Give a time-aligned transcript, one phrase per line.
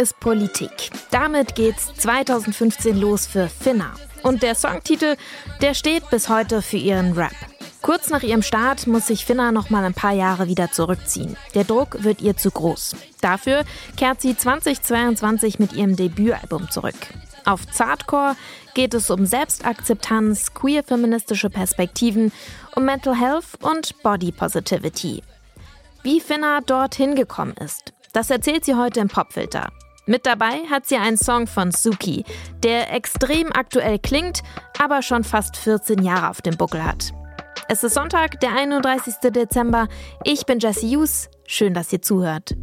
[0.00, 0.88] Ist Politik.
[1.10, 3.92] Damit geht's 2015 los für Finna.
[4.22, 5.16] Und der Songtitel,
[5.60, 7.34] der steht bis heute für ihren Rap.
[7.82, 11.36] Kurz nach ihrem Start muss sich Finna noch mal ein paar Jahre wieder zurückziehen.
[11.54, 12.96] Der Druck wird ihr zu groß.
[13.20, 13.64] Dafür
[13.98, 16.96] kehrt sie 2022 mit ihrem Debütalbum zurück.
[17.44, 18.36] Auf Zartcore
[18.72, 22.32] geht es um Selbstakzeptanz, queer-feministische Perspektiven,
[22.74, 25.22] um Mental Health und Body Positivity.
[26.02, 29.68] Wie Finna dorthin gekommen ist, das erzählt sie heute im Popfilter.
[30.06, 32.24] Mit dabei hat sie einen Song von Suki,
[32.62, 34.42] der extrem aktuell klingt,
[34.78, 37.12] aber schon fast 14 Jahre auf dem Buckel hat.
[37.68, 39.14] Es ist Sonntag, der 31.
[39.32, 39.88] Dezember.
[40.24, 41.30] Ich bin Jesse Hughes.
[41.46, 42.56] Schön, dass ihr zuhört.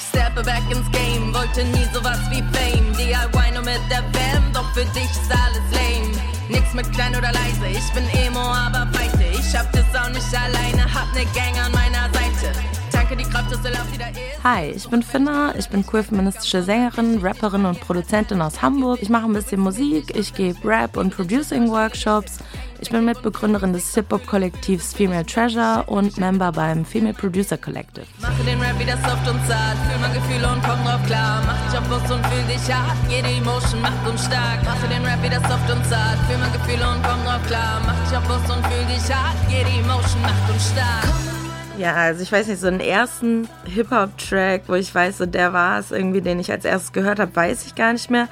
[0.00, 2.90] Ich steppe back ins Game, wollte nie sowas wie Fame.
[2.96, 6.16] DIY nur mit der Band, doch für dich ist alles lame.
[6.48, 9.24] Nix mit klein oder leise, ich bin Emo, aber weite.
[9.30, 12.50] Ich hab das auch nicht alleine, hab ne Gang an meiner Seite.
[12.90, 14.42] Danke die Kraft, dass der Lauf wieder ist.
[14.42, 19.00] Hi, ich bin Finna, ich bin queer-feministische Sängerin, Rapperin und Produzentin aus Hamburg.
[19.02, 22.38] Ich mache ein bisschen Musik, ich gebe Rap- und Producing-Workshops.
[22.82, 28.06] Ich bin Mitbegründerin des Hip-Hop-Kollektivs Female Treasure und Member beim Female Producer Collective.
[28.22, 31.42] Mache den Rap wieder soft und zart, fühl mein Gefühl und komm drauf klar.
[31.44, 34.64] Mach dich auf Bus und fühl dich hart, jede Emotion macht uns stark.
[34.64, 37.82] Mache den Rap wieder soft und zart, fühl mein Gefühl und komm drauf klar.
[37.84, 41.30] Mach dich auf Bus und fühl dich hart, jede Emotion macht uns stark.
[41.76, 45.78] Ja, also ich weiß nicht, so einen ersten Hip-Hop-Track, wo ich weiß, so der war
[45.78, 48.28] es irgendwie, den ich als erstes gehört habe, weiß ich gar nicht mehr.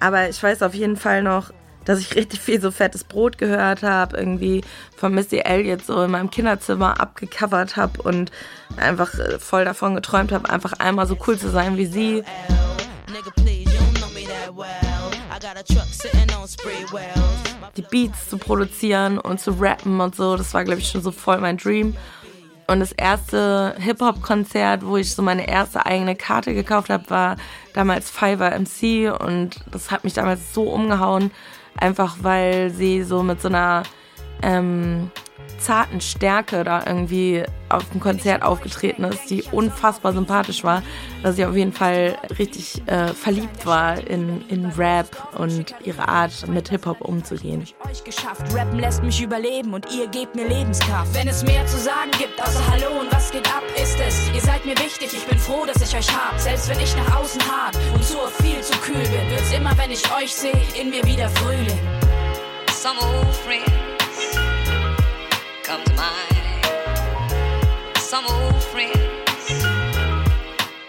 [0.00, 1.52] Aber ich weiß auf jeden Fall noch,
[1.88, 4.60] dass ich richtig viel so fettes Brot gehört habe, irgendwie
[4.94, 8.30] von Missy Elliott so in meinem Kinderzimmer abgecovert habe und
[8.76, 12.22] einfach äh, voll davon geträumt habe, einfach einmal so cool zu sein wie sie.
[17.76, 21.10] Die Beats zu produzieren und zu rappen und so, das war glaube ich schon so
[21.10, 21.96] voll mein Dream.
[22.66, 27.36] Und das erste Hip-Hop-Konzert, wo ich so meine erste eigene Karte gekauft habe, war
[27.72, 31.30] damals Fiverr MC und das hat mich damals so umgehauen,
[31.80, 33.82] einfach weil sie so mit so einer
[34.42, 35.10] ähm,
[35.58, 40.82] zarten Stärke da irgendwie auf dem Konzert aufgetreten ist, die unfassbar sympathisch war,
[41.22, 46.48] dass ich auf jeden Fall richtig äh, verliebt war in, in Rap und ihre Art
[46.48, 47.64] mit Hip-Hop umzugehen.
[47.90, 51.12] Euch geschafft, Rappen lässt mich überleben und ihr gebt mir Lebenskraft.
[51.14, 54.30] Wenn es mehr zu sagen gibt, außer Hallo und was geht ab, ist es.
[54.34, 56.38] Ihr seid mir wichtig, ich bin froh, dass ich euch hab.
[56.38, 59.90] Selbst wenn ich nach außen hart und zu viel zu kühl bin, wird's immer, wenn
[59.90, 61.78] ich euch sehe, in mir wieder Frühling.
[62.70, 63.87] Some old friends
[65.68, 66.34] come to mind.
[67.98, 68.96] Some old friends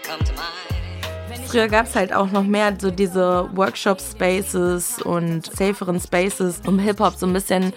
[0.02, 1.46] come to mind.
[1.46, 7.14] Früher gab es halt auch noch mehr so diese Workshop-Spaces und saferen Spaces, um Hip-Hop
[7.16, 7.74] so ein bisschen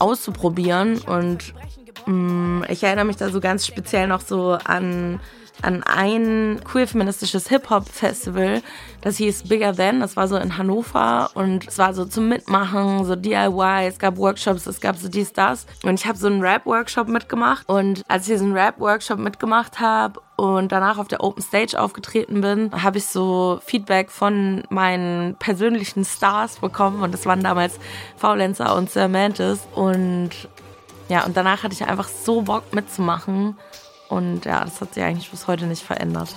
[0.00, 0.98] auszuprobieren.
[1.02, 1.54] Und
[2.06, 5.20] mh, ich erinnere mich da so ganz speziell noch so an
[5.62, 8.62] an ein queer-feministisches Hip-Hop-Festival,
[9.00, 13.04] das hieß Bigger Than, das war so in Hannover und es war so zum Mitmachen,
[13.04, 15.66] so DIY, es gab Workshops, es gab so dies, das.
[15.82, 17.68] Und ich habe so einen Rap-Workshop mitgemacht.
[17.68, 22.70] Und als ich diesen Rap-Workshop mitgemacht habe und danach auf der Open Stage aufgetreten bin,
[22.82, 27.02] habe ich so Feedback von meinen persönlichen Stars bekommen.
[27.02, 27.78] Und das waren damals
[28.16, 29.60] Faulenzer und Sir Mantis.
[29.74, 30.30] Und
[31.08, 33.56] ja, und danach hatte ich einfach so Bock mitzumachen
[34.10, 36.34] und ja, das hat sich eigentlich bis heute nicht verändert.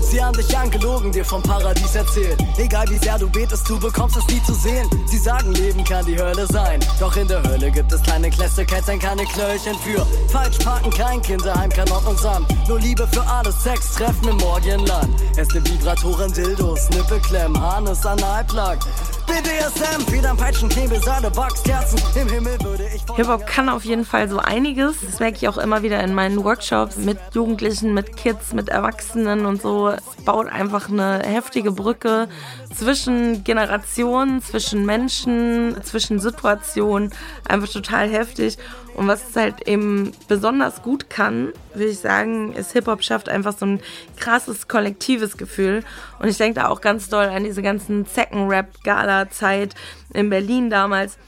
[0.00, 2.38] Sie haben dich angelogen, dir vom Paradies erzählt.
[2.56, 4.88] Egal wie sehr du betest, du bekommst es nie zu sehen.
[5.06, 6.80] Sie sagen, Leben kann die Hölle sein.
[6.98, 10.06] Doch in der Hölle gibt es kleine Klässigkeiten, keine Knöllchen für.
[10.30, 12.46] Falsch parken, kein Kinderheim, kein Ordnungsamt.
[12.68, 15.08] Nur Liebe für alles, Sex, Treffen im Morgenland.
[15.36, 18.78] Erste Vibratoren, Dildos, Nippelklemmen, Harness, Analplug.
[19.26, 22.00] BDSM, Federn, Peitschen, Knebel, Seile, Wachskerzen.
[22.14, 23.02] Im Himmel würde ich.
[23.14, 24.96] Hip-Hop kann auf jeden Fall so einiges.
[25.04, 29.44] Das merke ich auch immer wieder in meinen Workshops mit Jugendlichen, mit Kids, mit Erwachsenen
[29.44, 29.87] und so.
[29.94, 32.28] Es baut einfach eine heftige Brücke
[32.74, 37.12] zwischen Generationen, zwischen Menschen, zwischen Situationen.
[37.48, 38.58] Einfach total heftig.
[38.94, 43.56] Und was es halt eben besonders gut kann, würde ich sagen, ist Hip-Hop schafft einfach
[43.56, 43.80] so ein
[44.16, 45.84] krasses kollektives Gefühl.
[46.18, 49.74] Und ich denke da auch ganz doll an diese ganzen Zecken-Rap-Gala-Zeit
[50.12, 51.18] in Berlin damals.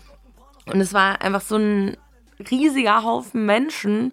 [0.67, 1.97] Und es war einfach so ein
[2.51, 4.13] riesiger Haufen Menschen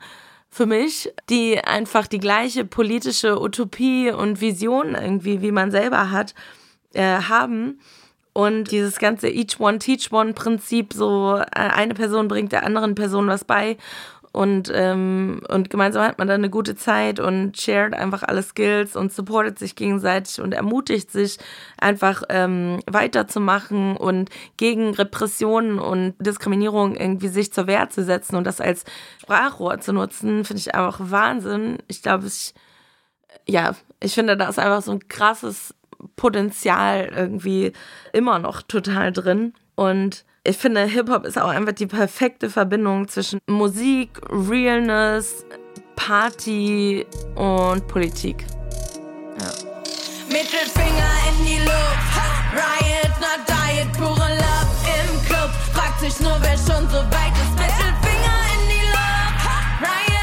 [0.50, 6.34] für mich, die einfach die gleiche politische Utopie und Vision irgendwie, wie man selber hat,
[6.94, 7.80] äh, haben.
[8.34, 12.94] Und dieses ganze Each One Teach One Prinzip, so äh, eine Person bringt der anderen
[12.94, 13.78] Person was bei.
[14.38, 18.96] Und, ähm, und gemeinsam hat man dann eine gute Zeit und shared einfach alle Skills
[18.96, 21.40] und supportet sich gegenseitig und ermutigt sich
[21.80, 28.44] einfach ähm, weiterzumachen und gegen Repressionen und Diskriminierung irgendwie sich zur Wehr zu setzen und
[28.44, 28.86] das als
[29.20, 31.80] Sprachrohr zu nutzen, finde ich einfach Wahnsinn.
[31.88, 32.54] Ich glaube, ich,
[33.48, 35.74] ja, ich finde, da ist einfach so ein krasses
[36.16, 37.74] Potenzial irgendwie
[38.14, 39.56] immer noch total drin.
[39.74, 45.46] Und ich finde, Hip-Hop ist auch einfach die perfekte Verbindung zwischen Musik, Realness,
[45.98, 47.06] Party
[47.36, 48.46] und Politik.
[49.40, 49.52] Ja.
[50.30, 52.14] Mittelfinger in die Luft,
[52.54, 55.52] Riot, not Diet, pure Love im Club.
[55.74, 57.54] Fragt sich nur, wer schon so weit ist.
[57.58, 59.44] Mittelfinger in die Luft,
[59.82, 60.17] Riot,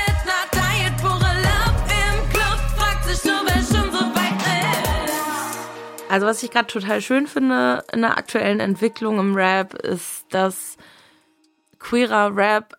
[6.14, 10.76] Also was ich gerade total schön finde in der aktuellen Entwicklung im Rap ist, dass
[11.81, 12.75] queerer Rap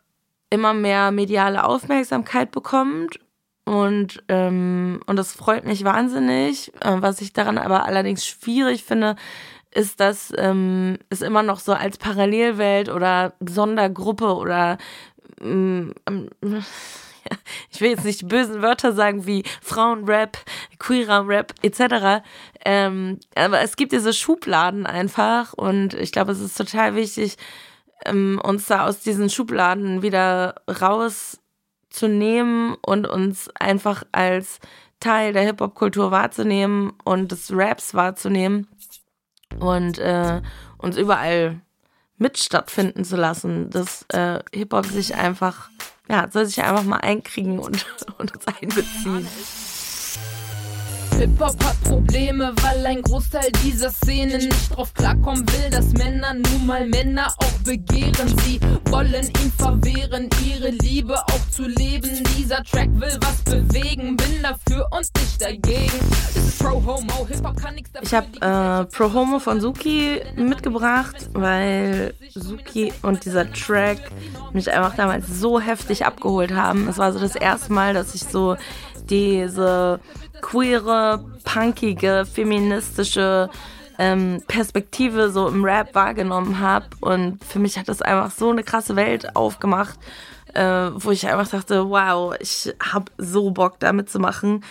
[0.50, 3.20] immer mehr mediale Aufmerksamkeit bekommt
[3.66, 6.72] und, ähm, und das freut mich wahnsinnig.
[6.80, 9.18] Äh, was ich daran aber allerdings schwierig finde,
[9.70, 14.78] ist, dass ähm, es immer noch so als Parallelwelt oder Sondergruppe oder
[15.42, 15.94] ähm,
[17.72, 20.38] ich will jetzt nicht bösen Wörter sagen wie Frauenrap,
[20.80, 22.24] queerer Rap etc.
[22.64, 27.38] Ähm, aber es gibt diese Schubladen einfach und ich glaube, es ist total wichtig,
[28.06, 31.40] ähm, uns da aus diesen Schubladen wieder raus
[31.90, 34.60] zu nehmen und uns einfach als
[35.00, 38.68] Teil der Hip-Hop-Kultur wahrzunehmen und des Raps wahrzunehmen
[39.60, 40.42] und äh,
[40.78, 41.62] uns überall
[42.18, 45.70] mit stattfinden zu lassen, dass äh, Hip-Hop sich einfach,
[46.10, 47.86] ja, soll sich einfach mal einkriegen und,
[48.18, 49.28] und uns einbeziehen.
[51.18, 56.66] Hip-Hop hat Probleme, weil ein Großteil dieser Szene nicht drauf klarkommen will, dass Männer nun
[56.66, 58.36] mal Männer auch begehren.
[58.44, 58.60] Sie
[58.90, 62.22] wollen ihm verwehren, ihre Liebe auch zu leben.
[62.38, 66.00] Dieser Track will was bewegen, bin dafür und nicht dagegen.
[66.60, 72.92] Pro Homo, Hip-Hop kann nichts Ich habe äh, Pro Homo von Suki mitgebracht, weil Suki
[73.04, 74.12] und dieser Track
[74.52, 76.90] mich einfach damals so heftig abgeholt haben.
[76.90, 78.58] Es war so das erste Mal, dass ich so
[79.10, 80.00] diese
[80.42, 83.50] queere, punkige, feministische
[83.98, 86.88] ähm, Perspektive so im Rap wahrgenommen habe.
[87.02, 90.00] Und für mich hat das einfach so eine krasse Welt aufgemacht,
[90.54, 94.64] äh, wo ich einfach dachte, wow, ich habe so Bock damit zu machen.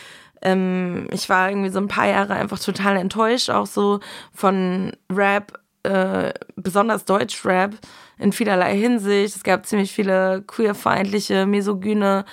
[0.42, 4.00] Ähm, ich war irgendwie so ein paar Jahre einfach total enttäuscht, auch so
[4.32, 7.74] von Rap, äh, besonders Deutschrap
[8.18, 9.36] in vielerlei Hinsicht.
[9.36, 12.24] Es gab ziemlich viele queerfeindliche, misogyne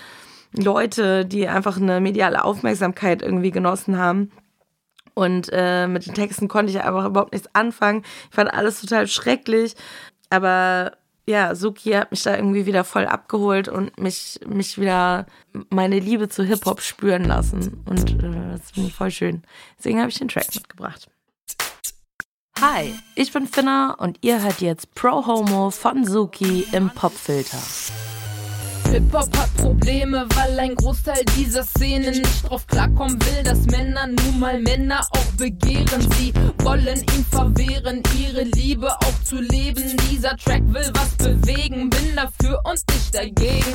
[0.53, 4.31] Leute, die einfach eine mediale Aufmerksamkeit irgendwie genossen haben.
[5.13, 8.03] Und äh, mit den Texten konnte ich einfach überhaupt nichts anfangen.
[8.29, 9.75] Ich fand alles total schrecklich.
[10.29, 10.93] Aber
[11.27, 15.25] ja, Suki hat mich da irgendwie wieder voll abgeholt und mich, mich wieder
[15.69, 17.83] meine Liebe zu Hip-Hop spüren lassen.
[17.85, 19.43] Und äh, das finde ich voll schön.
[19.77, 21.09] Deswegen habe ich den Track mitgebracht.
[22.59, 27.57] Hi, ich bin Finna und ihr hört jetzt Pro Homo von Suki im Popfilter.
[28.91, 34.37] Hip-Hop hat Probleme, weil ein Großteil dieser Szene nicht drauf klarkommen will, dass Männer nun
[34.37, 36.01] mal Männer auch begehren.
[36.17, 39.95] Sie wollen ihm verwehren, ihre Liebe auch zu leben.
[40.11, 43.73] Dieser Track will was bewegen, bin dafür und nicht dagegen.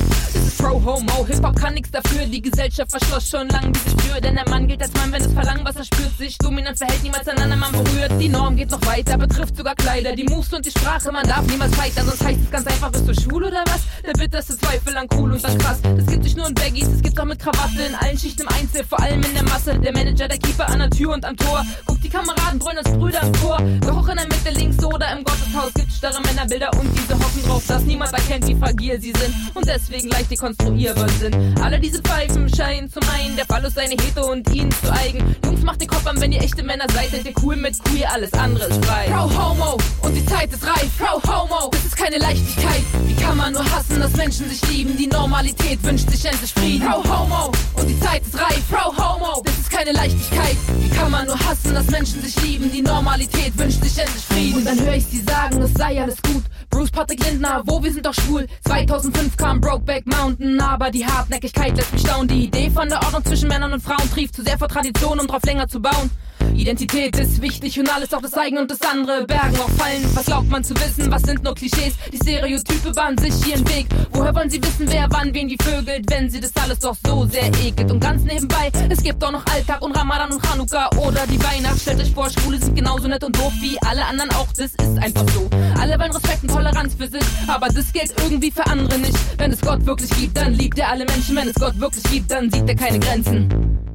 [0.59, 2.27] Pro-Homo, Hip-Hop kann nichts dafür.
[2.27, 5.33] Die Gesellschaft verschloss schon lange diese Tür, denn der Mann gilt als Mann, wenn es
[5.33, 6.15] verlangt, was er spürt.
[6.19, 8.11] Sich dominant verhält, niemals an anderen Mann berührt.
[8.19, 10.15] Die Norm geht noch weiter, betrifft sogar Kleider.
[10.15, 13.07] Die Moves und die Sprache, man darf niemals fighten, sonst heißt es ganz einfach, bist
[13.07, 13.81] du schwul oder was?
[14.05, 15.79] Der bitterste Zweifel an cool und dann krass.
[15.81, 18.47] Das gibt nicht nur in Baggies, es gibt auch mit Krawatte in allen Schichten im
[18.49, 19.77] Einzel, vor allem in der Masse.
[19.79, 21.65] Der Manager, der Keeper an der Tür und am Tor.
[21.85, 23.57] Guckt die Kameraden brüllen als Brüder im Chor.
[23.81, 27.63] Doch in der Mitte links oder im Gotteshaus gibt starre Männerbilder und diese hoffen drauf,
[27.67, 31.35] dass niemand erkennt, wie fragil sie sind und deswegen leicht dekonstruierbar sind.
[31.61, 35.35] Alle diese Pfeifen scheinen zum einen der Fall ist seine Heto und ihnen zu eigen.
[35.45, 38.11] Jungs, macht den Kopf an, wenn ihr echte Männer seid, seid ihr cool mit queer,
[38.11, 39.05] alles andere ist frei.
[39.09, 40.89] Pro Homo und die Zeit ist reif.
[40.97, 42.81] Pro Homo, das ist keine Leichtigkeit.
[43.05, 46.51] Wie kann man nur hassen, dass Menschen sich lieben, die normal Normalität wünscht sich endlich
[46.51, 46.87] Frieden.
[46.89, 48.63] Pro Homo und die Zeit ist reif.
[48.71, 50.57] Pro Homo, das ist keine Leichtigkeit.
[50.79, 52.71] Wie kann man nur hassen, dass Menschen sich lieben?
[52.71, 54.57] Die Normalität wünscht sich endlich Frieden.
[54.57, 56.43] Und dann höre ich sie sagen, es sei alles gut.
[56.71, 58.47] Bruce Patrick Lindner, wo wir sind doch schwul.
[58.65, 62.27] 2005 kam Brokeback Mountain, aber die Hartnäckigkeit lässt mich staunen.
[62.29, 65.27] Die Idee von der Ordnung zwischen Männern und Frauen trieft zu sehr vor Tradition, um
[65.27, 66.09] drauf länger zu bauen.
[66.55, 69.25] Identität ist wichtig und alles, auch das eigene und das andere.
[69.25, 71.11] Bergen auch fallen, was glaubt man zu wissen?
[71.11, 71.93] Was sind nur Klischees?
[72.11, 73.87] Die Stereotype bahnen sich ihren Weg.
[74.11, 77.25] Woher wollen sie wissen, wer wann wen wie vögelt, wenn sie das alles doch so
[77.25, 77.91] sehr ekelt?
[77.91, 81.81] Und ganz nebenbei, es gibt auch noch Alltag und Ramadan und Chanukka oder die Weihnacht.
[81.81, 84.47] Stellt euch vor, Schwule sind genauso nett und doof wie alle anderen auch.
[84.55, 85.49] Das ist einfach so.
[85.79, 89.17] Alle wollen Respekt und Toleranz für sich, aber das gilt irgendwie für andere nicht.
[89.37, 91.35] Wenn es Gott wirklich gibt, dann liebt er alle Menschen.
[91.35, 93.86] Wenn es Gott wirklich gibt, dann sieht er keine Grenzen.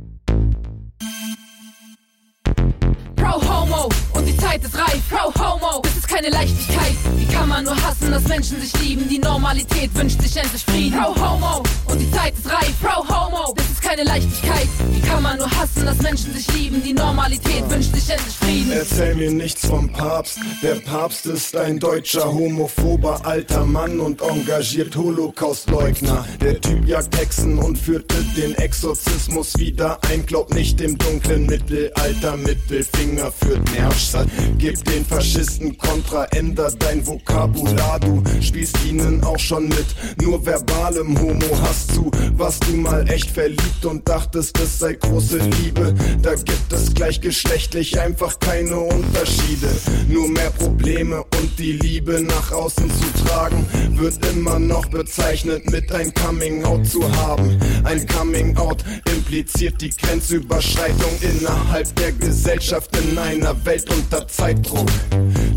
[3.32, 5.00] Pro Homo und die Zeit ist reif.
[5.08, 6.94] Pro Homo, ist keine Leichtigkeit.
[7.16, 9.08] Wie kann man nur hassen, dass Menschen sich lieben?
[9.08, 10.98] Die Normalität wünscht sich endlich Frieden.
[10.98, 12.74] Pro Homo und die Zeit ist reif.
[12.82, 14.68] Pro Homo, das ist keine Leichtigkeit.
[14.90, 16.82] Wie kann man nur hassen, dass Menschen sich lieben?
[16.82, 18.72] Die Normalität wünscht sich endlich Frieden.
[18.72, 20.38] Erzähl mir nichts vom Papst.
[20.62, 26.26] Der Papst ist ein deutscher homophober alter Mann und engagiert Holocaustleugner.
[26.42, 30.26] Der Typ jagt Hexen und führte den Exorzismus wieder ein.
[30.26, 32.36] Glaub nicht dem dunklen Mittelalter.
[32.36, 34.28] Mittelfinger führt Nervstadt.
[34.58, 38.00] Gib den Faschisten Kontra, änder dein Vokabular.
[38.00, 39.86] Du spielst ihnen auch schon mit
[40.20, 41.46] nur verbalem Homo.
[41.62, 45.94] Hast du, warst du mal echt verliebt und dachtest, es sei große Liebe.
[46.22, 49.68] Da gibt es gleichgeschlechtlich einfach keine Unterschiede.
[50.08, 55.92] Nur mehr Probleme und die Liebe nach außen zu tragen, wird immer noch bezeichnet mit
[55.92, 57.58] ein Coming Out zu haben.
[57.84, 64.88] Ein Coming Out impliziert die Grenzüberschreitung innerhalb der Gesellschaft in einer Welt unter Zeitdruck.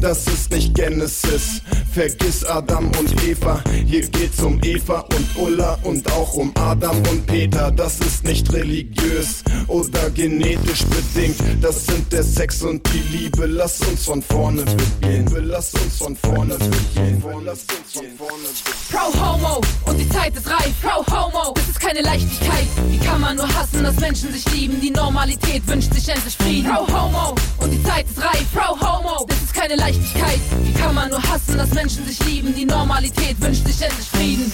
[0.06, 3.64] Das ist nicht Genesis, vergiss Adam und Eva.
[3.88, 7.72] Hier geht's um Eva und Ulla und auch um Adam und Peter.
[7.72, 11.38] Das ist nicht religiös oder genetisch bedingt.
[11.60, 13.48] Das sind der Sex und die Liebe.
[13.48, 15.48] Lass uns von vorne beginnen.
[15.48, 17.24] Lass uns von vorne beginnen.
[17.44, 18.15] Lass uns von vorne.
[18.26, 20.74] Pro Homo und die Zeit ist reif.
[20.82, 22.66] Pro Homo, das ist keine Leichtigkeit.
[22.90, 24.82] Wie kann man nur hassen, dass Menschen sich lieben?
[24.82, 26.72] Die Normalität wünscht sich endlich Frieden.
[26.72, 28.46] Pro Homo und die Zeit ist reif.
[28.52, 30.40] Pro Homo, das ist keine Leichtigkeit.
[30.64, 32.56] Wie kann man nur hassen, dass Menschen sich lieben?
[32.56, 34.52] Die Normalität wünscht sich endlich Frieden.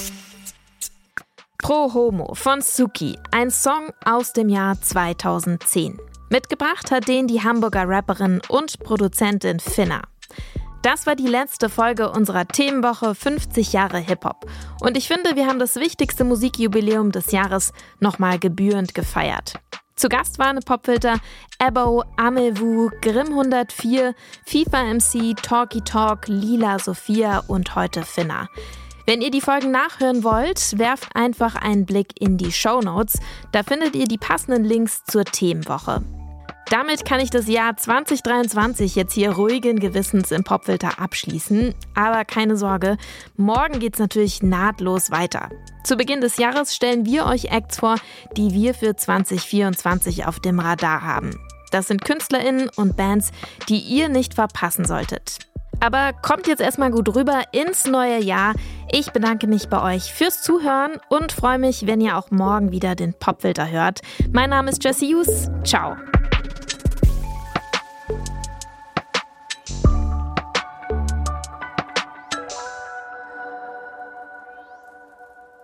[1.58, 5.98] Pro Homo von Suki, ein Song aus dem Jahr 2010.
[6.30, 10.02] Mitgebracht hat den die Hamburger Rapperin und Produzentin Finna.
[10.82, 14.50] Das war die letzte Folge unserer Themenwoche 50 Jahre Hip-Hop.
[14.80, 19.60] Und ich finde, wir haben das wichtigste Musikjubiläum des Jahres nochmal gebührend gefeiert.
[19.96, 21.20] Zu Gast waren Popfilter,
[21.60, 24.16] Ebo, Amelwu, Grimm 104,
[24.48, 28.48] FIFA MC, Talky Talk, Lila Sophia und heute Finna.
[29.06, 33.20] Wenn ihr die Folgen nachhören wollt, werft einfach einen Blick in die Show Notes.
[33.52, 36.02] Da findet ihr die passenden Links zur Themenwoche.
[36.72, 41.76] Damit kann ich das Jahr 2023 jetzt hier ruhigen Gewissens im Popfilter abschließen.
[41.96, 42.96] Aber keine Sorge,
[43.36, 45.50] morgen geht's natürlich nahtlos weiter.
[45.84, 47.98] Zu Beginn des Jahres stellen wir euch Acts vor,
[48.38, 51.38] die wir für 2024 auf dem Radar haben.
[51.72, 53.32] Das sind KünstlerInnen und Bands,
[53.68, 55.40] die ihr nicht verpassen solltet.
[55.82, 58.54] Aber kommt jetzt erstmal gut rüber ins neue Jahr.
[58.90, 62.96] Ich bedanke mich bei euch fürs Zuhören und freue mich, wenn ihr auch morgen wieder
[62.96, 64.00] den Popfilter hört.
[64.32, 65.50] Mein Name ist Jessie Hughes.
[65.66, 65.98] Ciao.